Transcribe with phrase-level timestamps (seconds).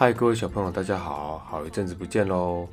[0.00, 2.66] 嗨，各位小朋友，大家好，好一阵子不见喽。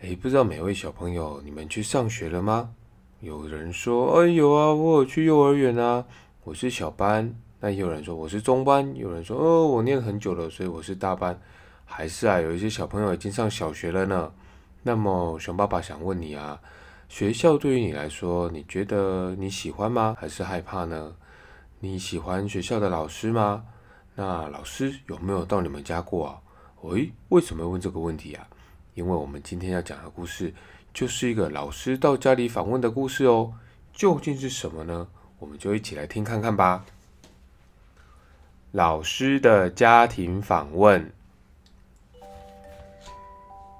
[0.00, 2.68] 诶，不知道每位小朋友，你们去上学了吗？
[3.20, 6.04] 有人说，哎，有啊，我有去幼儿园啊，
[6.42, 7.32] 我是小班。
[7.60, 11.40] 那也有人说我是中班，有人说，哦，我念很久了，所以我是大班。
[11.84, 14.32] 还是啊，有一些小朋友已经上小学了呢。
[14.82, 16.60] 那么，熊爸爸想问你啊，
[17.08, 20.16] 学校对于你来说，你觉得你喜欢吗？
[20.18, 21.14] 还是害怕呢？
[21.78, 23.62] 你喜欢学校的老师吗？
[24.16, 26.40] 那老师有没有到你们家过啊？
[26.84, 28.46] 喂，为什么问这个问题啊？
[28.92, 30.52] 因为我们今天要讲的故事，
[30.92, 33.54] 就是一个老师到家里访问的故事哦。
[33.94, 35.08] 究竟是什么呢？
[35.38, 36.84] 我们就一起来听看看吧。
[38.72, 41.10] 老师的家庭访问。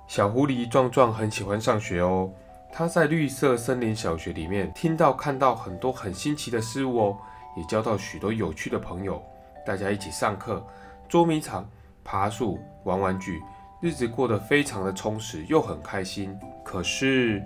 [0.08, 2.32] 小狐狸壮壮很喜欢上学哦。
[2.72, 7.18] 他在绿色森林小学里面听到、看到很多很新奇的事物哦，
[7.54, 9.22] 也交到许多有趣的朋友。
[9.66, 10.66] 大家一起上课、
[11.06, 11.68] 捉迷藏。
[12.04, 13.42] 爬树、玩玩具，
[13.80, 16.38] 日子过得非常的充实，又很开心。
[16.62, 17.42] 可是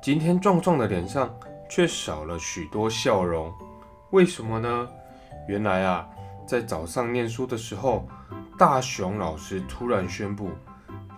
[0.00, 1.32] 今天壮壮的脸上
[1.68, 3.52] 却少了许多笑容，
[4.10, 4.88] 为什么呢？
[5.46, 6.08] 原来啊，
[6.46, 8.08] 在早上念书的时候，
[8.58, 10.50] 大熊老师突然宣布，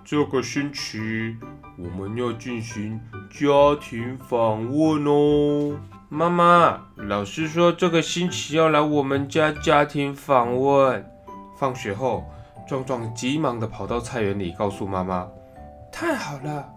[0.04, 1.36] 这个星期
[1.78, 3.47] 我们要进行家
[3.80, 5.78] 庭访问哦。
[6.08, 11.08] 妈妈，老师说这个星期要来我们家家庭访问。
[11.56, 12.25] 放学后。
[12.66, 15.27] 壮壮急忙地跑到菜园里，告诉妈妈
[15.91, 16.69] ：“太好了，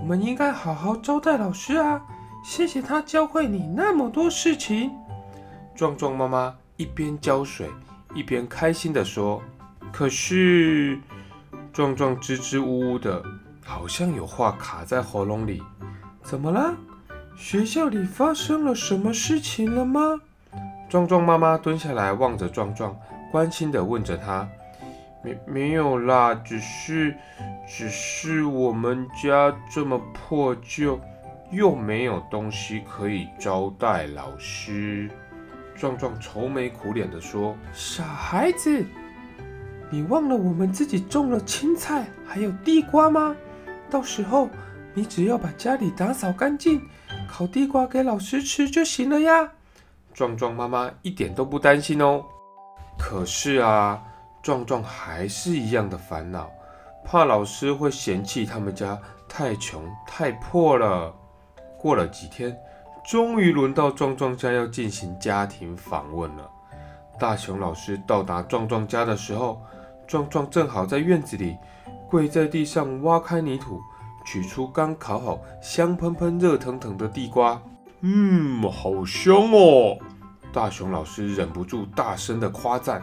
[0.00, 2.00] 我们应该好好招待老师啊！
[2.44, 4.90] 谢谢他教会你那么多事情。”
[5.74, 7.68] 壮壮妈妈一边浇水，
[8.14, 9.40] 一边开心地说
[9.92, 10.98] ：“可是……”
[11.72, 13.22] 壮壮支支吾吾的，
[13.64, 15.62] 好像有话卡在喉咙里。
[16.22, 16.74] 怎么了？
[17.36, 20.20] 学校里发生了什么事情了吗？
[20.88, 22.96] 壮壮妈妈蹲下来望着壮壮，
[23.30, 24.48] 关心地问着他。
[25.22, 27.16] 没没有啦，只是，
[27.66, 30.98] 只是我们家这么破旧，
[31.50, 35.10] 又没有东西可以招待老师。
[35.74, 38.84] 壮壮愁眉苦脸的说：“傻孩子，
[39.90, 43.36] 你忘了我们自己种了青菜，还有地瓜吗？
[43.90, 44.48] 到时候
[44.94, 46.80] 你只要把家里打扫干净，
[47.28, 49.52] 烤地瓜给老师吃就行了呀。”
[50.14, 52.24] 壮壮妈妈一点都不担心哦。
[52.96, 54.00] 可是啊。
[54.48, 56.50] 壮壮还是一样的烦恼，
[57.04, 58.98] 怕老师会嫌弃他们家
[59.28, 61.14] 太穷太破了。
[61.76, 62.58] 过了几天，
[63.06, 66.50] 终于轮到壮壮家要进行家庭访问了。
[67.18, 69.60] 大熊老师到达壮壮家的时候，
[70.06, 71.54] 壮壮正好在院子里
[72.08, 73.78] 跪在地上挖开泥土，
[74.24, 77.60] 取出刚烤好、香喷喷、热腾腾的地瓜。
[78.00, 79.98] 嗯，好香哦！
[80.54, 83.02] 大熊老师忍不住大声的夸赞。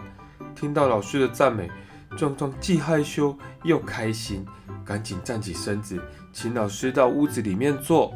[0.56, 1.70] 听到老师的赞美，
[2.18, 4.46] 壮壮既害羞又开心，
[4.86, 6.02] 赶紧站起身子，
[6.32, 8.14] 请老师到屋子里面坐。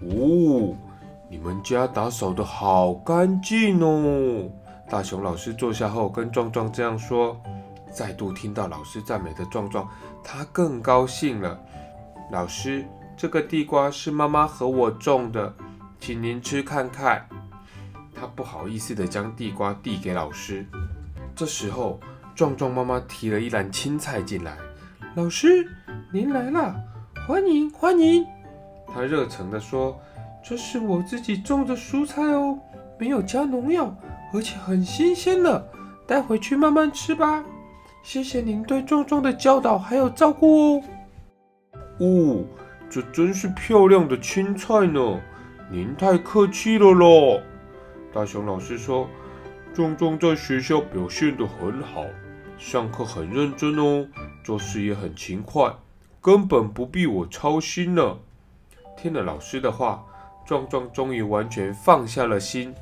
[0.00, 0.76] 哦，
[1.30, 4.48] 你们家打扫的好干净哦！
[4.88, 7.40] 大熊老师坐下后跟壮壮这样说。
[7.90, 9.88] 再度听到老师赞美的壮壮，
[10.22, 11.58] 他更高兴了。
[12.30, 12.84] 老师，
[13.16, 15.54] 这个地瓜是妈妈和我种的，
[16.00, 17.28] 请您吃看看。
[18.14, 20.66] 他不好意思地将地瓜递给老师。
[21.36, 21.98] 这时候，
[22.32, 24.56] 壮壮妈妈提了一篮青菜进来。
[25.16, 25.68] 老师，
[26.12, 26.76] 您来了，
[27.26, 28.24] 欢迎欢迎！
[28.86, 29.98] 她热诚地说
[30.44, 32.56] ：“这是我自己种的蔬菜哦，
[33.00, 33.92] 没有加农药，
[34.32, 35.68] 而且很新鲜的，
[36.06, 37.44] 带回去慢慢吃吧。
[38.04, 40.82] 谢谢您对壮壮的教导还有照顾哦。”
[41.98, 42.44] 哦，
[42.88, 45.20] 这真是漂亮的青菜呢，
[45.68, 47.40] 您太客气了咯。
[48.12, 49.08] 大熊老师说。
[49.74, 52.04] 壮壮在学校表现得很好，
[52.56, 54.06] 上课很认真哦，
[54.44, 55.68] 做事也很勤快，
[56.20, 58.18] 根本不必我操心呢。
[58.96, 60.04] 听了老师的话，
[60.46, 62.72] 壮壮终于完全放下了心。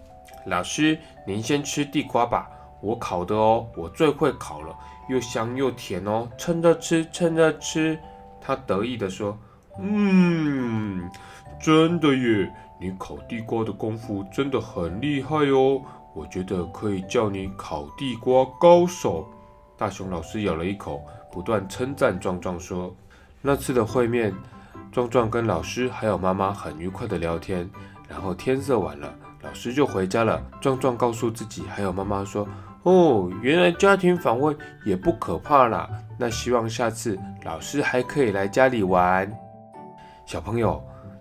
[0.45, 2.47] 老师，您先吃地瓜吧，
[2.83, 4.77] 我烤的哦，我最会烤了，
[5.09, 7.99] 又香又甜哦，趁热吃，趁热吃。
[8.39, 9.39] 他得意地说
[9.81, 11.11] ：“嗯，
[11.59, 15.81] 真的耶，你烤地瓜的功夫真的很厉害哦。”
[16.15, 19.27] 我觉得可以叫你烤地瓜高手。
[19.79, 22.95] 大熊老师咬了一口，不断称赞壮壮说
[23.41, 24.33] ：“那次的会面，
[24.93, 27.69] 壮壮跟老师还有妈妈很愉快的聊天。
[28.09, 30.41] 然后天色晚了，老师就回家了。
[30.61, 32.47] 壮壮告诉自己还有妈妈说
[32.85, 35.89] ：‘哦，原来家庭访问也不可怕啦。’
[36.19, 39.33] 那希望下次老师还可以来家里玩。
[40.27, 40.81] 小朋友，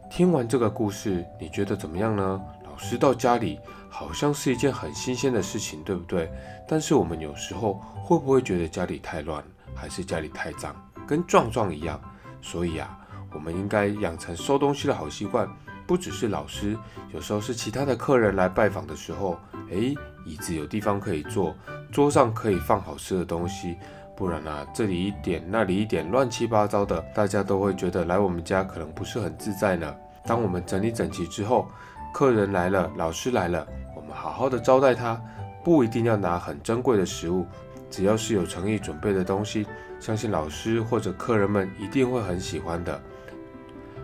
[0.10, 2.42] 听完这个故事，你觉得怎么样呢？
[2.70, 3.58] 老师到家里。”
[3.92, 6.32] 好像是一件很新鲜的事情，对不对？
[6.68, 9.44] 但是我们有时候会不会觉得家里太乱，
[9.76, 10.74] 还是家里太脏，
[11.06, 12.00] 跟壮壮一样。
[12.42, 12.98] 所以啊，
[13.34, 15.48] 我们应该养成收东西的好习惯。
[15.86, 16.78] 不只是老师，
[17.14, 19.38] 有时候是其他的客人来拜访的时候，
[19.70, 19.94] 诶，
[20.26, 21.54] 椅子有地方可以坐，
[21.92, 23.76] 桌上可以放好吃的东西。
[24.16, 29.94] 不然啊，这里一点，那里一点，乱七八糟的，大家都会觉得来我们家可能不是很自在呢。
[30.26, 31.68] 当我们整理整齐之后，
[32.14, 33.66] 客人来了，老师来了，
[33.96, 35.22] 我们好好的招待他，
[35.64, 37.46] 不一定要拿很珍贵的食物，
[37.90, 39.66] 只要是有诚意准备的东西，
[40.00, 43.00] 相信老师或者客人们一定会很喜欢的。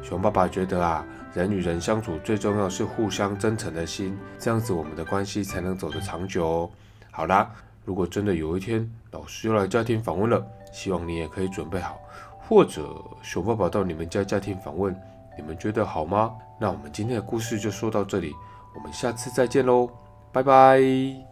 [0.02, 1.06] 熊爸爸觉得啊。
[1.34, 6.70] 人与人相处最重要是互相真诚的心，这样子我们的关系才能走得长久哦。
[7.12, 7.52] 好啦，
[7.86, 10.44] 如果真的有一天老师要来家庭访问了，
[10.74, 12.00] 希望你也可以准备好，
[12.40, 12.90] 或者
[13.22, 14.96] 熊爸爸到你们家家庭访问，
[15.38, 16.36] 你们觉得好吗？
[16.60, 18.34] 那我们今天的故事就说到这里，
[18.76, 19.90] 我们下次再见喽，
[20.32, 21.27] 拜拜。